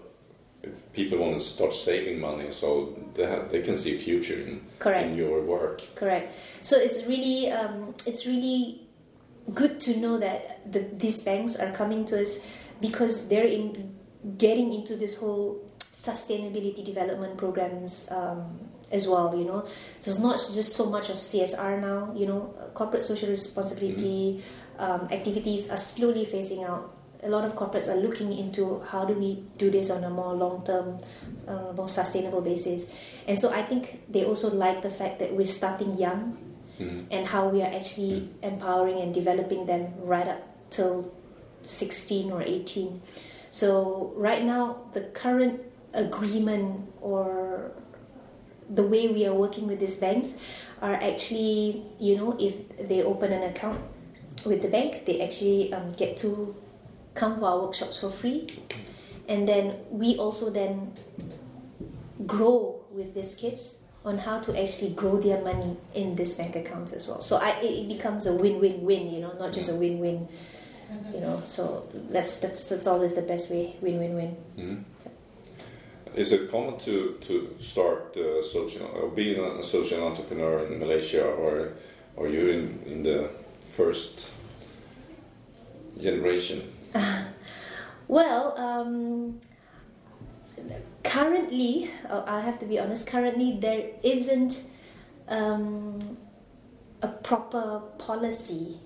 [0.63, 4.41] If people want to start saving money, so they have, they can see a future
[4.47, 5.07] in Correct.
[5.07, 5.79] in your work.
[5.95, 6.35] Correct.
[6.61, 8.83] So it's really um, it's really
[9.55, 12.39] good to know that the, these banks are coming to us
[12.81, 13.95] because they're in
[14.39, 18.59] getting into this whole sustainability development programs um,
[18.91, 19.37] as well.
[19.37, 19.67] You know,
[20.01, 22.13] so it's not just so much of CSR now.
[22.17, 24.43] You know, corporate social responsibility
[24.79, 26.93] um, activities are slowly phasing out.
[27.23, 30.35] A lot of corporates are looking into how do we do this on a more
[30.35, 31.01] long term,
[31.49, 32.87] uh, more sustainable basis.
[33.27, 36.39] And so I think they also like the fact that we're starting young
[36.79, 37.07] Mm.
[37.11, 41.11] and how we are actually empowering and developing them right up till
[41.63, 43.01] 16 or 18.
[43.49, 45.63] So, right now, the current
[45.95, 47.73] agreement or
[48.69, 50.35] the way we are working with these banks
[50.83, 53.81] are actually, you know, if they open an account
[54.47, 56.55] with the bank, they actually um, get to
[57.15, 58.63] come for our workshops for free,
[59.29, 60.93] and then we also then
[62.27, 66.93] grow with these kids on how to actually grow their money in this bank account
[66.93, 67.21] as well.
[67.21, 70.29] So I, it becomes a win-win-win, you know, not just a win-win,
[71.13, 71.43] you know.
[71.45, 74.37] So that's that's that's always the best way, win-win-win.
[74.57, 74.85] Mm.
[76.15, 81.27] Is it common to to start uh, social or being a social entrepreneur in Malaysia,
[81.27, 81.73] or
[82.17, 83.29] are you in in the
[83.61, 84.31] first
[85.99, 86.73] generation?
[88.09, 88.59] well.
[88.59, 89.41] Um,
[91.03, 94.61] currently, uh, I have to be honest, currently there isn't
[95.29, 96.19] um,
[97.03, 98.81] a proper policy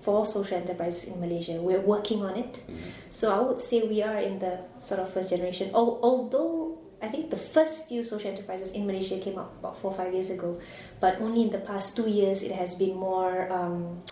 [0.00, 1.60] for social enterprises in Malaysia.
[1.60, 2.54] We're working on it.
[2.54, 2.78] Mm-hmm.
[3.10, 5.70] So I would say we are in the sort of first generation.
[5.74, 9.96] although I think the first few social enterprises in Malaysia came up about four or
[9.96, 10.58] five years ago,
[11.00, 13.50] but only in the past two years it has been more.
[13.52, 14.02] Um,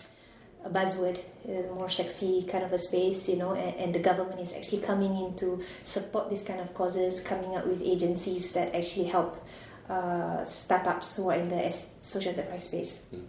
[0.65, 4.41] a buzzword, a more sexy kind of a space, you know, and, and, the government
[4.41, 8.75] is actually coming in to support this kind of causes, coming up with agencies that
[8.75, 9.41] actually help
[9.89, 13.05] uh, startups who are in the social enterprise space.
[13.15, 13.23] Mm.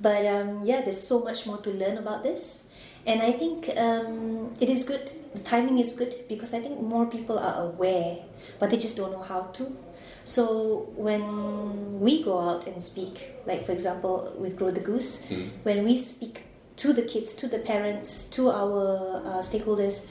[0.00, 2.64] But um, yeah, there's so much more to learn about this,
[3.06, 5.10] and I think um, it is good.
[5.34, 8.18] The timing is good because I think more people are aware,
[8.58, 9.76] but they just don't know how to.
[10.24, 15.48] So when we go out and speak, like for example with Grow the Goose, mm-hmm.
[15.62, 16.42] when we speak
[16.76, 20.02] to the kids, to the parents, to our uh, stakeholders,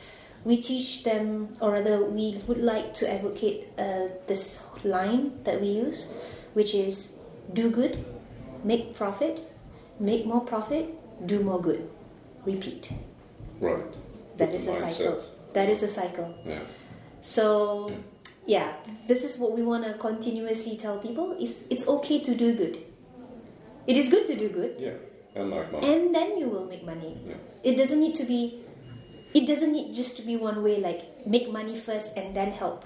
[0.43, 5.67] we teach them, or rather, we would like to advocate uh, this line that we
[5.67, 6.13] use,
[6.53, 7.13] which is
[7.51, 8.05] do good,
[8.63, 9.51] make profit,
[9.99, 10.95] make more profit,
[11.27, 11.89] do more good.
[12.45, 12.91] Repeat.
[13.59, 13.83] Right.
[14.37, 15.23] That is a cycle.
[15.53, 16.33] That is a cycle.
[16.45, 16.59] Yeah.
[17.21, 17.91] So
[18.45, 18.73] yeah,
[19.07, 22.77] this is what we want to continuously tell people: is it's okay to do good.
[23.87, 24.75] It is good to do good.
[24.79, 24.97] Yeah,
[25.35, 25.93] and make money.
[25.93, 27.19] And then you will make money.
[27.27, 27.35] Yeah.
[27.63, 28.63] It doesn't need to be.
[29.33, 30.79] It doesn't need just to be one way.
[30.79, 32.85] Like make money first and then help.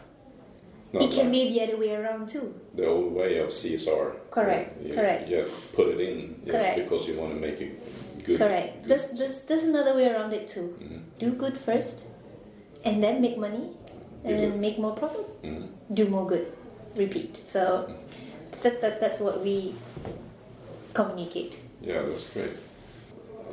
[0.93, 2.53] Not it can like be the other way around too.
[2.75, 4.29] The old way of CSR.
[4.29, 4.81] Correct.
[4.81, 5.27] You, correct.
[5.27, 6.77] You put it in correct.
[6.77, 7.81] because you want to make it
[8.23, 8.37] good.
[8.37, 8.83] Correct.
[8.83, 8.89] Good.
[8.89, 10.77] There's, there's, there's another way around it too.
[10.81, 10.97] Mm-hmm.
[11.19, 12.05] Do good first,
[12.83, 13.69] and then make money,
[14.23, 15.93] and then make more profit, mm-hmm.
[15.93, 16.51] do more good,
[16.95, 17.37] repeat.
[17.37, 17.93] So
[18.61, 19.75] that, that that's what we
[20.93, 21.59] communicate.
[21.81, 22.51] Yeah, that's great.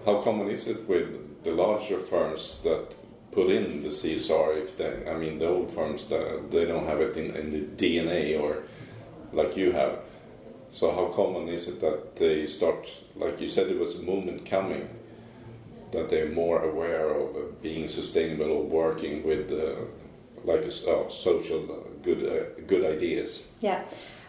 [0.07, 2.95] How common is it with the larger firms that
[3.33, 4.63] put in the CSR?
[4.63, 7.63] If they, I mean, the old firms that they don't have it in, in the
[7.77, 8.63] DNA or
[9.33, 10.00] like you have.
[10.73, 14.47] So how common is it that they start, like you said, it was a movement
[14.47, 14.89] coming
[15.93, 19.75] that they're more aware of being sustainable or working with uh,
[20.45, 23.43] like uh, social uh, good uh, good ideas.
[23.61, 23.83] Yeah,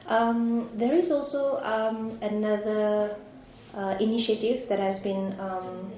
[0.07, 3.15] um, there is also um, another
[3.75, 5.91] uh, initiative that has been um,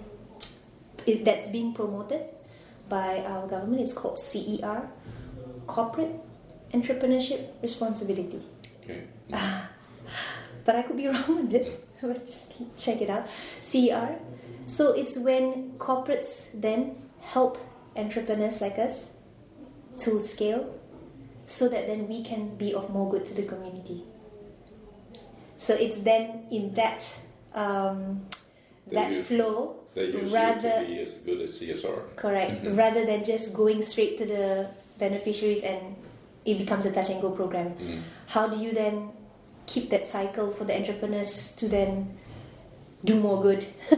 [1.05, 2.21] is, that's being promoted
[2.89, 3.81] by our government.
[3.81, 4.89] It's called CER,
[5.67, 6.19] Corporate
[6.73, 8.41] Entrepreneurship Responsibility.
[8.83, 9.07] Okay.
[10.65, 11.83] but I could be wrong on this.
[12.03, 13.27] But just check it out.
[13.61, 14.19] CER.
[14.65, 17.57] So it's when corporates then help
[17.95, 19.11] entrepreneurs like us
[19.99, 20.75] to scale
[21.45, 24.03] so that then we can be of more good to the community.
[25.57, 27.07] So it's then in that
[27.55, 28.25] um,
[28.91, 32.15] that use, flow rather be as good as CSR.
[32.15, 32.65] Correct.
[32.65, 34.67] rather than just going straight to the
[34.99, 35.95] beneficiaries and
[36.45, 37.75] it becomes a touch and go program.
[37.75, 38.01] Mm.
[38.27, 39.11] How do you then
[39.65, 42.17] keep that cycle for the entrepreneurs to then
[43.03, 43.65] do more good?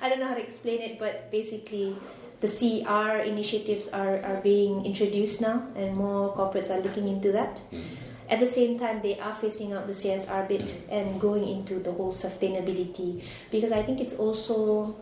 [0.00, 1.96] I don't know how to explain it, but basically
[2.40, 7.60] the CR initiatives are, are being introduced now, and more corporates are looking into that.
[7.70, 8.12] Mm-hmm.
[8.28, 11.92] At the same time, they are facing up the CSR bit and going into the
[11.92, 14.96] whole sustainability because I think it's also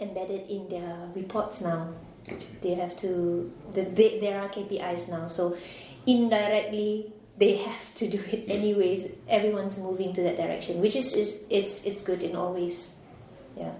[0.00, 1.88] embedded in their reports now.
[2.60, 5.56] They have to, the, they, there are KPIs now, so
[6.06, 9.08] indirectly they have to do it anyways.
[9.28, 12.90] Everyone's moving to that direction, which is, is it's it's good in all ways.
[13.56, 13.72] Yeah.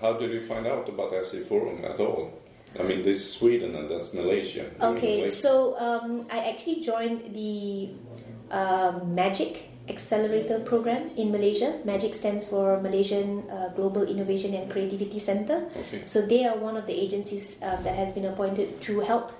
[0.00, 2.32] How did you find out about SE Forum at all?
[2.78, 4.70] I mean, this is Sweden and that's Malaysia.
[4.80, 5.34] Okay, Malaysia.
[5.34, 7.90] so um, I actually joined the
[8.50, 11.80] uh, MAGIC Accelerator program in Malaysia.
[11.84, 15.66] MAGIC stands for Malaysian uh, Global Innovation and Creativity Center.
[15.76, 16.04] Okay.
[16.04, 19.32] So they are one of the agencies um, that has been appointed to help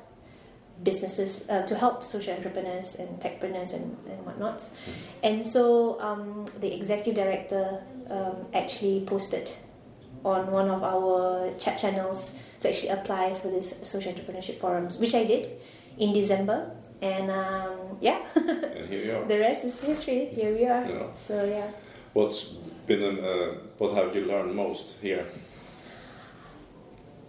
[0.82, 4.58] businesses, uh, to help social entrepreneurs and techpreneurs and, and whatnot.
[4.58, 4.90] Mm-hmm.
[5.22, 9.52] And so um, the executive director um, actually posted
[10.24, 15.14] on one of our chat channels to actually apply for this social entrepreneurship forums, which
[15.14, 15.50] I did
[15.98, 16.70] in December.
[17.02, 19.24] And um, yeah, and here you are.
[19.24, 20.26] the rest is history.
[20.26, 20.84] Here we are.
[20.86, 21.06] Yeah.
[21.14, 21.70] So yeah.
[22.12, 22.44] What's
[22.86, 25.24] been uh, what have you learned most here?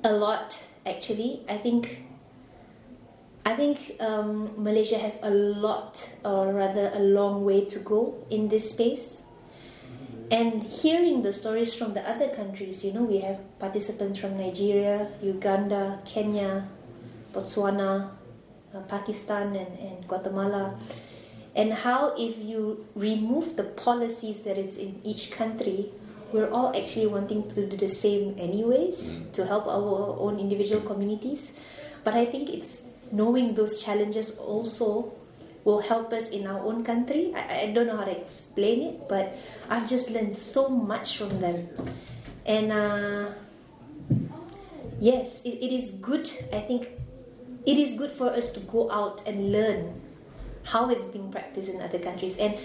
[0.03, 1.41] a lot actually.
[1.47, 2.03] I think
[3.43, 8.49] I think um, Malaysia has a lot, or rather, a long way to go in
[8.49, 9.23] this space.
[10.29, 15.09] And hearing the stories from the other countries, you know, we have participants from Nigeria,
[15.21, 16.69] Uganda, Kenya,
[17.33, 18.11] Botswana,
[18.73, 20.79] uh, Pakistan, and, and Guatemala.
[21.55, 25.91] And how, if you remove the policies that is in each country,
[26.31, 29.31] we're all actually wanting to do the same, anyways, Mm.
[29.33, 31.51] to help our own individual communities.
[32.05, 35.13] But I think it's knowing those challenges also
[35.63, 37.33] will help us in our own country.
[37.35, 39.37] I, I don't know how to explain it, but
[39.69, 41.69] I've just learned so much from them.
[42.45, 43.31] And uh,
[44.99, 46.29] yes, it, it is good.
[46.51, 46.89] I think
[47.65, 50.01] it is good for us to go out and learn
[50.63, 52.37] how it's being practiced in other countries.
[52.37, 52.57] And,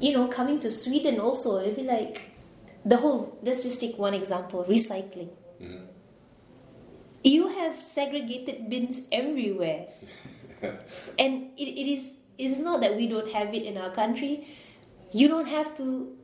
[0.00, 2.22] you know, coming to Sweden also, it'd be like
[2.84, 5.30] the whole, let's just take one example recycling.
[5.60, 5.86] Mhm.
[7.26, 9.88] You have segregated bins everywhere.
[11.18, 14.46] And it, it is it is not that we don't have it in our country.
[15.10, 16.14] You don't have to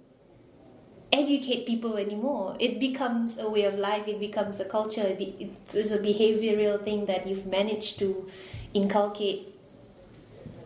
[1.12, 2.56] educate people anymore.
[2.60, 4.06] It becomes a way of life.
[4.06, 5.16] It becomes a culture.
[5.18, 8.28] It's a behavioral thing that you've managed to
[8.72, 9.54] inculcate.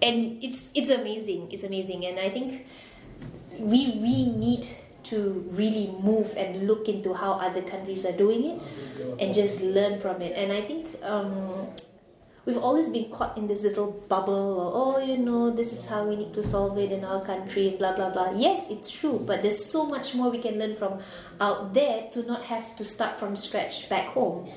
[0.02, 1.48] And it's it's amazing.
[1.50, 2.04] It's amazing.
[2.04, 2.66] And i think
[3.58, 4.68] we we need
[5.08, 8.62] to really move and look into how other countries are doing it
[9.20, 10.32] and just learn from it.
[10.36, 11.68] And i think um,
[12.44, 16.14] we've always been caught in this little bubble oh you know this is how we
[16.16, 18.30] need to solve it in our country blah blah blah.
[18.34, 21.00] Yes it's true but there's so much more we can learn from
[21.40, 24.48] out there to not have to start from scratch back home.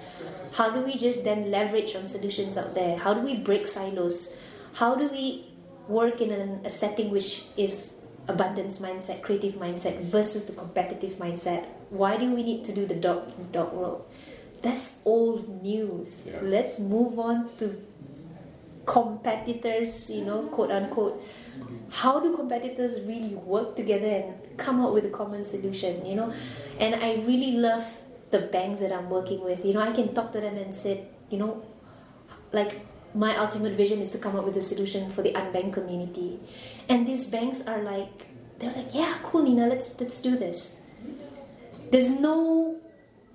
[0.53, 2.97] How do we just then leverage on solutions out there?
[2.97, 4.33] How do we break silos?
[4.73, 5.45] How do we
[5.87, 7.98] work in an, a setting which is
[8.29, 12.95] abundance mindset creative mindset versus the competitive mindset why do we need to do the
[12.95, 14.05] dog dog world
[14.61, 16.25] that's old news.
[16.25, 16.39] Yeah.
[16.41, 17.81] Let's move on to
[18.85, 21.23] competitors, you know, quote unquote.
[21.89, 26.33] How do competitors really work together and come up with a common solution, you know?
[26.79, 27.85] And I really love
[28.31, 29.65] the banks that I'm working with.
[29.65, 31.63] You know, I can talk to them and say, you know,
[32.51, 36.39] like my ultimate vision is to come up with a solution for the unbanked community.
[36.87, 38.27] And these banks are like,
[38.59, 40.75] they're like, yeah, cool, Nina, let's let's do this.
[41.91, 42.77] There's no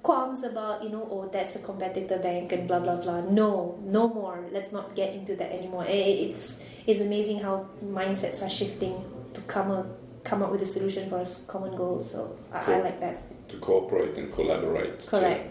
[0.02, 3.22] qualms about you know oh that's a competitor bank and blah blah blah.
[3.22, 4.44] No no more.
[4.52, 5.86] Let's not get into that anymore.
[5.88, 9.86] It's it's amazing how mindsets are shifting to come up
[10.24, 12.02] come up with a solution for a common goal.
[12.02, 13.22] So I, I like that.
[13.48, 15.44] to cooperate and collaborate correct.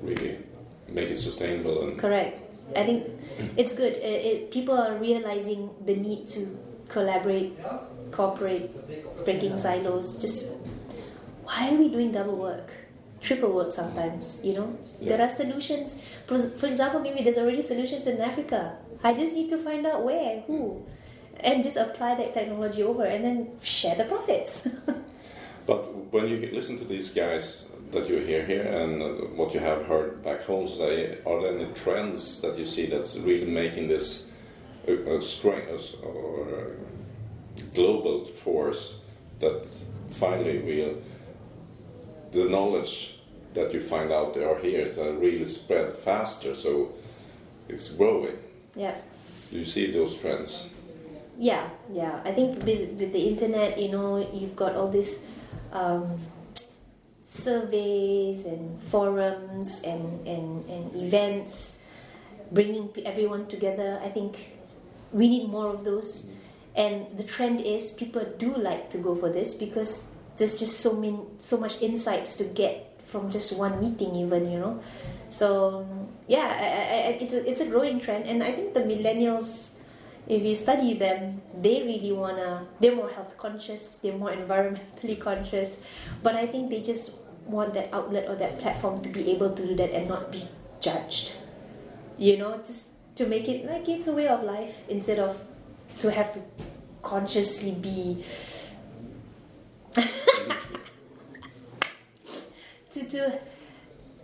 [0.00, 0.38] to really
[0.88, 3.06] make it sustainable and correct I think
[3.56, 3.96] it's good.
[3.96, 7.56] It, it, people are realizing the need to collaborate
[8.10, 8.70] cooperate
[9.24, 10.16] breaking silos.
[10.16, 10.52] Just
[11.44, 12.70] why are we doing double work?
[13.20, 14.78] Triple work sometimes you know?
[14.98, 15.16] Yeah.
[15.16, 16.00] there are solutions.
[16.26, 18.76] For, for example maybe there's already solutions in africa.
[19.02, 20.84] I just need to find out where who
[21.40, 24.66] and just apply that technology over and then share the profits.
[25.66, 29.84] But when you listen to these guys that you hear here and what you have
[29.86, 34.26] heard back home are there any trends that you see that's really making this
[34.86, 36.46] a, a strength or
[37.58, 38.94] a global force
[39.40, 39.66] that
[40.10, 40.94] finally will
[42.32, 43.20] the knowledge
[43.54, 46.92] that you find out there here is uh, really spread faster, so
[47.68, 48.36] it's growing.
[48.76, 48.94] yeah
[49.50, 50.70] Do you see those trends?
[51.38, 52.20] Yeah, yeah.
[52.24, 55.18] I think with, with the internet, you know, you've got all this.
[55.72, 56.20] um,
[57.30, 61.76] surveys and forums and, and, and events
[62.50, 64.00] bringing everyone together.
[64.02, 64.50] I think
[65.12, 66.26] we need more of those.
[66.74, 70.06] And the trend is people do like to go for this because
[70.38, 74.58] there's just so many, so much insights to get from just one meeting, even you
[74.58, 74.82] know.
[75.28, 75.86] So
[76.26, 79.69] yeah, I, I, it's a, it's a growing trend, and I think the millennials
[80.30, 82.68] if you study them, they really wanna.
[82.78, 83.96] They're more health conscious.
[83.96, 85.80] They're more environmentally conscious,
[86.22, 87.10] but I think they just
[87.44, 90.44] want that outlet or that platform to be able to do that and not be
[90.78, 91.34] judged.
[92.16, 92.84] You know, just
[93.16, 95.42] to make it like it's a way of life instead of
[95.98, 96.40] to have to
[97.02, 98.24] consciously be.
[102.90, 103.40] to to,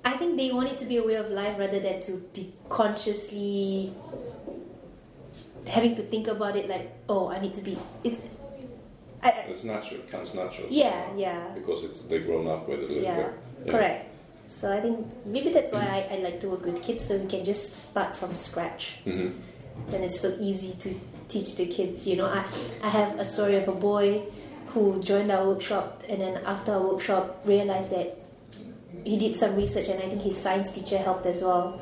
[0.05, 2.55] I think they want it to be a way of life rather than to be
[2.69, 3.93] consciously
[5.69, 8.21] having to think about it like oh I need to be it's
[9.23, 10.69] I, It's natural, it comes natural.
[10.71, 13.33] yeah yeah Because it's they've grown up with it a little yeah bit.
[13.67, 13.73] Yeah.
[13.73, 14.11] correct
[14.47, 17.27] so I think maybe that's why I, I like to work with kids so we
[17.27, 19.31] can just start from scratch hmm
[19.93, 20.99] and it's so easy to
[21.29, 22.45] teach the kids you know I,
[22.83, 24.23] I have a story of a boy
[24.69, 28.19] who joined our workshop and then after our workshop realized that
[29.05, 31.81] he did some research, and I think his science teacher helped as well.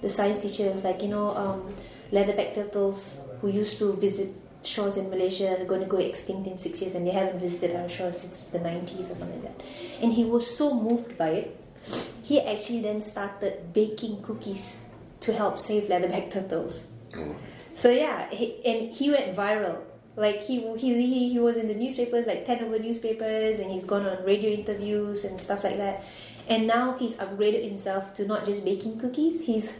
[0.00, 1.74] The science teacher was like, you know, um,
[2.12, 4.34] leatherback turtles who used to visit
[4.64, 7.76] shores in Malaysia are going to go extinct in six years, and they haven't visited
[7.76, 9.66] our shores since the 90s or something like that.
[10.02, 11.64] And he was so moved by it,
[12.22, 14.78] he actually then started baking cookies
[15.20, 16.84] to help save leatherback turtles.
[17.16, 17.34] Oh.
[17.72, 19.80] So yeah, he, and he went viral.
[20.16, 23.84] Like he, he he he was in the newspapers, like ten over newspapers, and he's
[23.84, 26.02] gone on radio interviews and stuff like that.
[26.48, 29.42] And now he's upgraded himself to not just baking cookies.
[29.42, 29.74] He's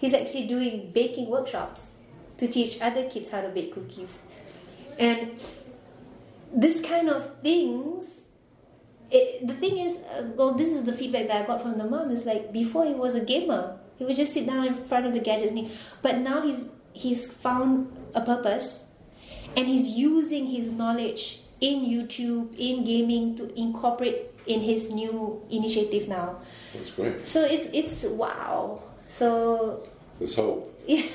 [0.00, 1.92] he's actually doing baking workshops
[2.38, 4.22] to teach other kids how to bake cookies.
[4.98, 5.40] And
[6.52, 8.22] this kind of things
[9.10, 11.84] it, the thing is, uh, well, this is the feedback that I got from the
[11.84, 12.10] mom.
[12.10, 15.12] Is like before he was a gamer, he would just sit down in front of
[15.12, 15.70] the gadgets, he,
[16.02, 18.84] but now he's he's found a purpose,
[19.56, 26.08] and he's using his knowledge in YouTube, in gaming, to incorporate in his new initiative
[26.08, 26.40] now.
[26.74, 27.24] That's great.
[27.26, 28.82] So it's it's wow.
[29.08, 29.88] So
[30.18, 30.72] There's hope.
[30.86, 31.06] yeah,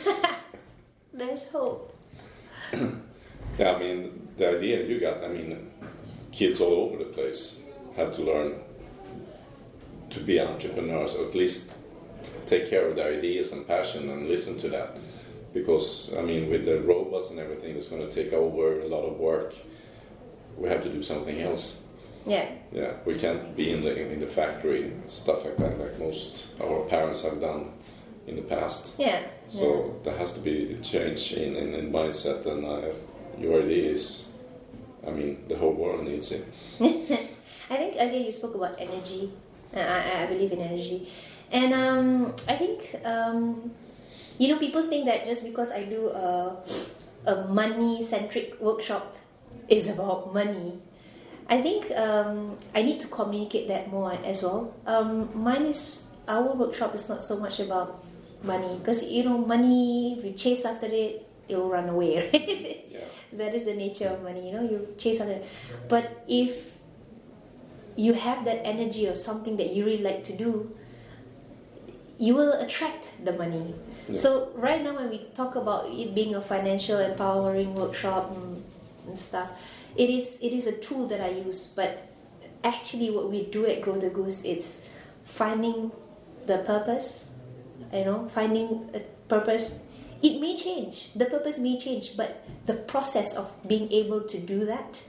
[1.14, 1.96] there's hope.
[3.60, 5.70] Yeah, I mean, the idea you got, I mean,
[6.32, 7.60] kids all over the place
[7.98, 8.56] have to learn
[10.10, 11.70] to be entrepreneurs, or at least
[12.46, 14.98] take care of their ideas and passion and listen to that.
[15.54, 19.04] Because, I mean, with the robots and everything that's going to take over a lot
[19.04, 19.54] of work,
[20.58, 21.78] we have to do something else.
[22.26, 26.46] Yeah, Yeah, we can't be in the in the factory stuff like that, like most
[26.62, 27.74] our parents have done
[28.28, 28.94] in the past.
[28.98, 29.24] yeah.
[29.48, 32.94] So there has to be a change in, in, in mindset, and uh,
[33.38, 34.28] your idea is,
[35.06, 36.48] I mean, the whole world needs it.
[36.80, 39.32] I think earlier you spoke about energy.
[39.76, 41.10] Uh, I, I believe in energy,
[41.52, 43.72] and um, I think um,
[44.38, 46.58] you know people think that just because I do a,
[47.26, 49.16] a money centric workshop
[49.70, 50.80] is about money.
[51.48, 54.74] I think um, I need to communicate that more as well.
[54.86, 58.04] Um, mine is our workshop is not so much about
[58.44, 63.06] money because you know money if you chase after it it'll run away right Yeah.
[63.34, 65.46] that is the nature of money you know you chase after it
[65.88, 66.76] but if
[67.96, 70.72] you have that energy or something that you really like to do
[72.18, 73.74] you will attract the money
[74.10, 74.20] Yeah.
[74.20, 78.64] so right now when we talk about it being a financial empowering workshop and,
[79.08, 79.50] and stuff
[79.96, 82.08] it is it is a tool that i use but
[82.64, 84.82] actually what we do at grow the goose it's
[85.24, 85.92] finding
[86.46, 87.30] the purpose
[87.94, 89.76] you know finding a purpose.
[90.22, 91.10] It may change.
[91.16, 95.04] The purpose may change but the process of being able to do that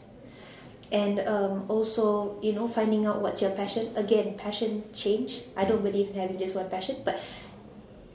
[0.91, 3.93] and um, also you know finding out what's your passion.
[3.97, 5.43] Again passion change.
[5.57, 7.21] I don't believe in having just one passion but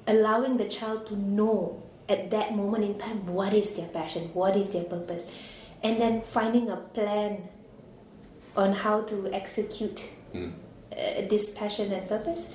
[0.07, 4.55] allowing the child to know at that moment in time what is their passion what
[4.55, 5.25] is their purpose
[5.83, 7.49] and then finding a plan
[8.55, 10.51] on how to execute Mm.
[10.91, 12.47] uh, this passion and purpose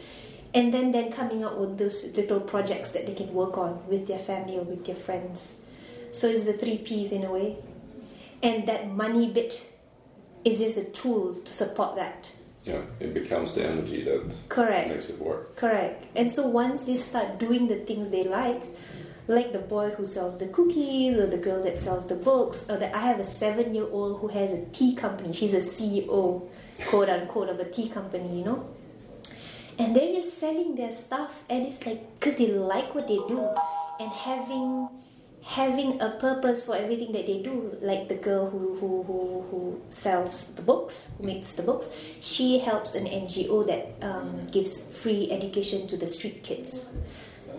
[0.54, 4.06] and then then coming up with those little projects that they can work on with
[4.06, 5.56] their family or with their friends
[6.12, 7.56] so it's the three p's in a way
[8.42, 9.66] and that money bit
[10.44, 12.32] is just a tool to support that
[12.64, 15.56] Yeah, it becomes the energy that correct makes it work.
[15.56, 16.04] Correct.
[16.14, 18.62] And so once they start doing the things they like,
[19.28, 22.76] like the boy who sells the cookies or the girl that sells the books, or
[22.76, 25.32] that I have a seven year old who has a tea company.
[25.32, 26.48] She's a CEO,
[26.86, 28.68] quote unquote, of a tea company, you know?
[29.78, 33.48] And they're just selling their stuff, and it's like because they like what they do,
[33.98, 34.88] and having
[35.42, 39.82] having a purpose for everything that they do like the girl who, who, who, who
[39.88, 45.28] sells the books who makes the books she helps an ngo that um, gives free
[45.32, 46.86] education to the street kids.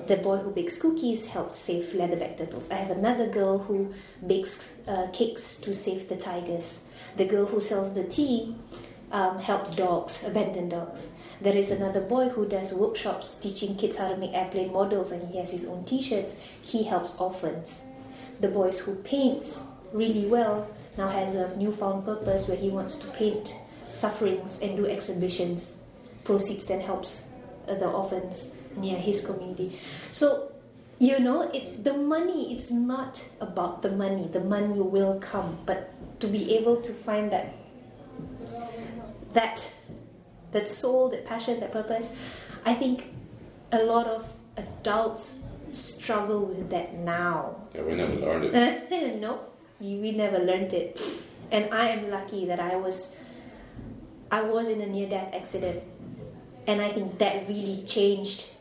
[0.07, 2.69] The boy who bakes cookies helps save leatherback turtles.
[2.69, 3.93] I have another girl who
[4.25, 6.81] bakes uh, cakes to save the tigers.
[7.15, 8.55] The girl who sells the tea
[9.13, 11.07] um, helps dogs abandoned dogs
[11.43, 15.29] there is another boy who does workshops teaching kids how to make airplane models and
[15.29, 16.35] he has his own t-shirts.
[16.61, 17.81] He helps orphans.
[18.39, 23.07] The boys who paints really well now has a newfound purpose where he wants to
[23.07, 23.55] paint
[23.89, 25.75] sufferings and do exhibitions.
[26.23, 27.25] Proceeds then helps
[27.67, 29.77] the orphans near his community.
[30.11, 30.49] So
[30.99, 34.29] you know, it, the money it's not about the money.
[34.31, 35.91] The money will come, but
[36.21, 37.53] to be able to find that
[39.33, 39.73] that
[40.53, 42.09] that soul, that passion, that purpose.
[42.65, 43.13] I think
[43.71, 44.27] a lot of
[44.57, 45.33] adults
[45.71, 47.55] struggle with that now.
[47.73, 49.19] Yeah, we never learned it.
[49.19, 49.41] no,
[49.79, 51.01] we never learned it,
[51.51, 53.13] and I am lucky that I was
[54.31, 55.83] I was in a near death accident,
[56.67, 58.51] and I think that really changed.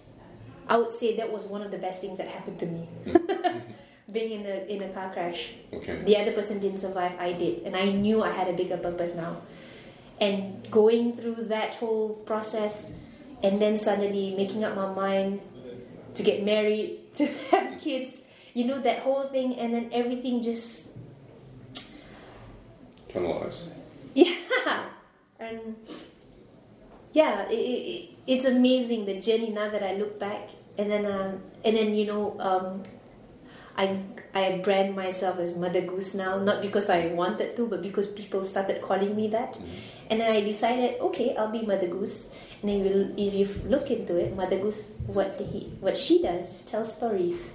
[0.69, 2.89] I would say that was one of the best things that happened to me.
[4.13, 6.03] Being in a in a car crash, Okay.
[6.05, 9.15] the other person didn't survive, I did, and I knew I had a bigger purpose
[9.15, 9.43] now.
[10.21, 12.91] And going through that whole process
[13.43, 15.41] and then suddenly making up my mind
[16.15, 18.23] to get married to have kids
[18.55, 20.89] you know that whole thing and then everything just
[23.09, 23.69] Canalize.
[24.15, 24.89] yeah
[25.39, 25.77] and
[27.13, 30.49] yeah it, it, it's amazing the journey now that i look back
[30.79, 32.83] and then uh, and then you know um,
[33.77, 34.01] I,
[34.35, 38.45] I brand myself as Mother Goose now, not because I wanted to, but because people
[38.45, 39.55] started calling me that.
[39.55, 40.11] Mm-hmm.
[40.11, 42.31] And then I decided, okay, I'll be Mother Goose.
[42.61, 46.53] And then will, if you look into it, Mother Goose, what he, what she does
[46.53, 47.51] is tell stories.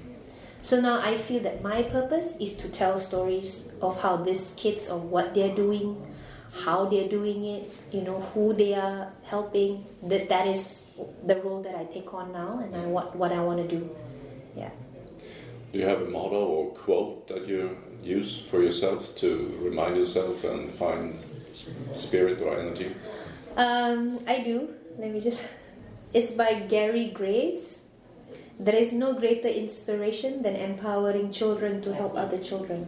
[0.62, 4.88] So now I feel that my purpose is to tell stories of how these kids,
[4.88, 6.02] of what they're doing,
[6.64, 9.86] how they're doing it, you know, who they are helping.
[10.04, 10.84] That that is
[11.24, 13.96] the role that I take on now, and I what what I want to do.
[14.56, 14.72] Yeah.
[15.72, 20.44] Do you have a motto or quote that you use for yourself to remind yourself
[20.44, 21.18] and find
[21.94, 22.96] spirit or energy?
[23.58, 24.74] Um, I do.
[24.98, 25.44] Let me just.
[26.14, 27.80] It's by Gary Graves.
[28.60, 32.88] There is no greater inspiration than empowering children to help other children.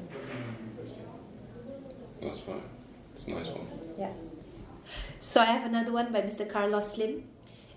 [2.21, 2.63] That's fine.
[3.15, 3.67] It's a nice one.
[3.97, 4.11] Yeah.
[5.19, 6.49] So I have another one by Mr.
[6.49, 7.23] Carlos Slim.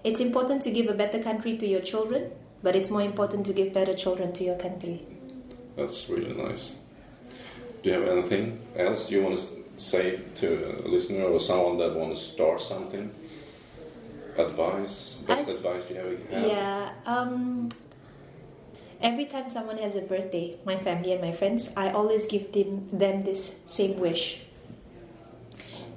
[0.05, 2.31] It's important to give a better country to your children,
[2.63, 5.07] but it's more important to give better children to your country.
[5.77, 6.73] That's really nice.
[7.83, 9.47] Do you have anything else you want to
[9.77, 13.11] say to a listener or someone that wants to start something?
[14.39, 15.97] Advice, best As- advice you
[16.31, 16.47] have?
[16.47, 16.93] Yeah.
[17.05, 17.71] Um,
[19.01, 22.89] every time someone has a birthday, my family and my friends, I always give them,
[22.93, 24.41] them this same wish.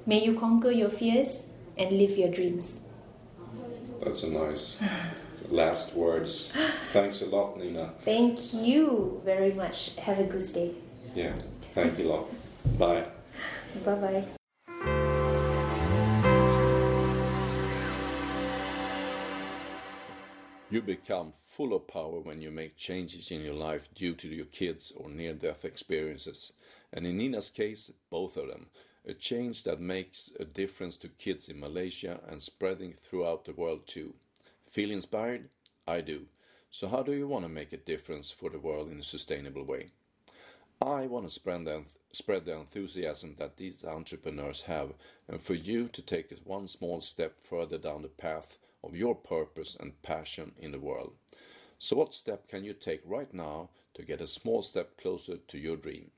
[0.04, 1.46] May you conquer your fears
[1.76, 2.80] and live your dreams.
[4.02, 4.78] That's a nice
[5.50, 6.52] last words.
[6.92, 7.92] Thanks a lot, Nina.
[8.04, 9.96] Thank you very much.
[9.96, 10.74] Have a good day.
[11.14, 11.34] Yeah,
[11.74, 12.28] thank you a lot.
[12.78, 13.06] Bye.
[13.84, 14.24] Bye bye.
[20.68, 24.46] You become full of power when you make changes in your life due to your
[24.46, 26.52] kids or near death experiences.
[26.92, 28.66] And in Nina's case, both of them.
[29.06, 33.86] A change that makes a difference to kids in Malaysia and spreading throughout the world
[33.86, 34.14] too.
[34.68, 35.48] Feel inspired?
[35.86, 36.26] I do.
[36.70, 39.64] So, how do you want to make a difference for the world in a sustainable
[39.64, 39.90] way?
[40.82, 44.92] I want to spread the, spread the enthusiasm that these entrepreneurs have,
[45.26, 49.76] and for you to take one small step further down the path of your purpose
[49.78, 51.14] and passion in the world.
[51.78, 55.58] So, what step can you take right now to get a small step closer to
[55.58, 56.10] your dream?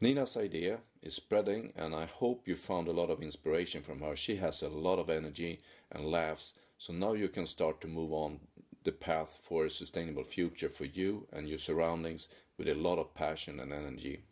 [0.00, 4.16] Nina's idea is spreading, and I hope you found a lot of inspiration from her.
[4.16, 5.60] She has a lot of energy
[5.92, 8.40] and laughs, so now you can start to move on
[8.82, 12.26] the path for a sustainable future for you and your surroundings
[12.58, 14.24] with a lot of passion and energy.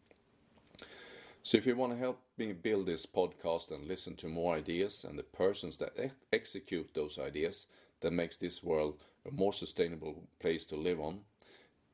[1.45, 5.05] So, if you want to help me build this podcast and listen to more ideas
[5.09, 7.67] and the persons that ex- execute those ideas
[8.01, 11.21] that makes this world a more sustainable place to live on,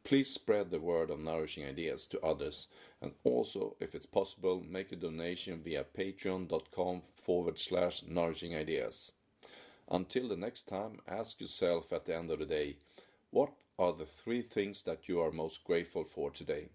[0.04, 2.68] please spread the word of nourishing ideas to others
[3.02, 9.12] and also if it's possible make a donation via patreon.com forward slash nourishing ideas
[9.89, 12.76] until the next time ask yourself at the end of the day
[13.30, 16.68] what are the three things that you are most grateful for today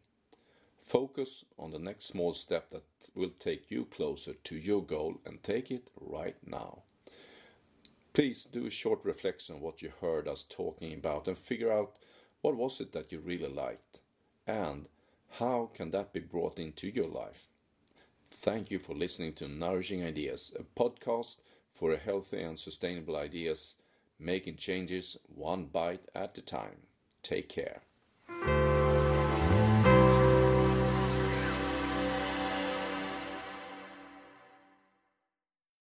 [0.82, 2.84] focus on the next small step that
[3.16, 6.84] will take you closer to your goal and take it right now
[8.14, 11.98] please do a short reflection on what you heard us talking about and figure out
[12.42, 14.00] what was it that you really liked?
[14.48, 14.88] And
[15.30, 17.48] how can that be brought into your life?
[18.30, 21.38] Thank you for listening to Nourishing Ideas, a podcast
[21.74, 23.76] for a healthy and sustainable ideas,
[24.20, 26.88] making changes one bite at a time.
[27.24, 27.82] Take care.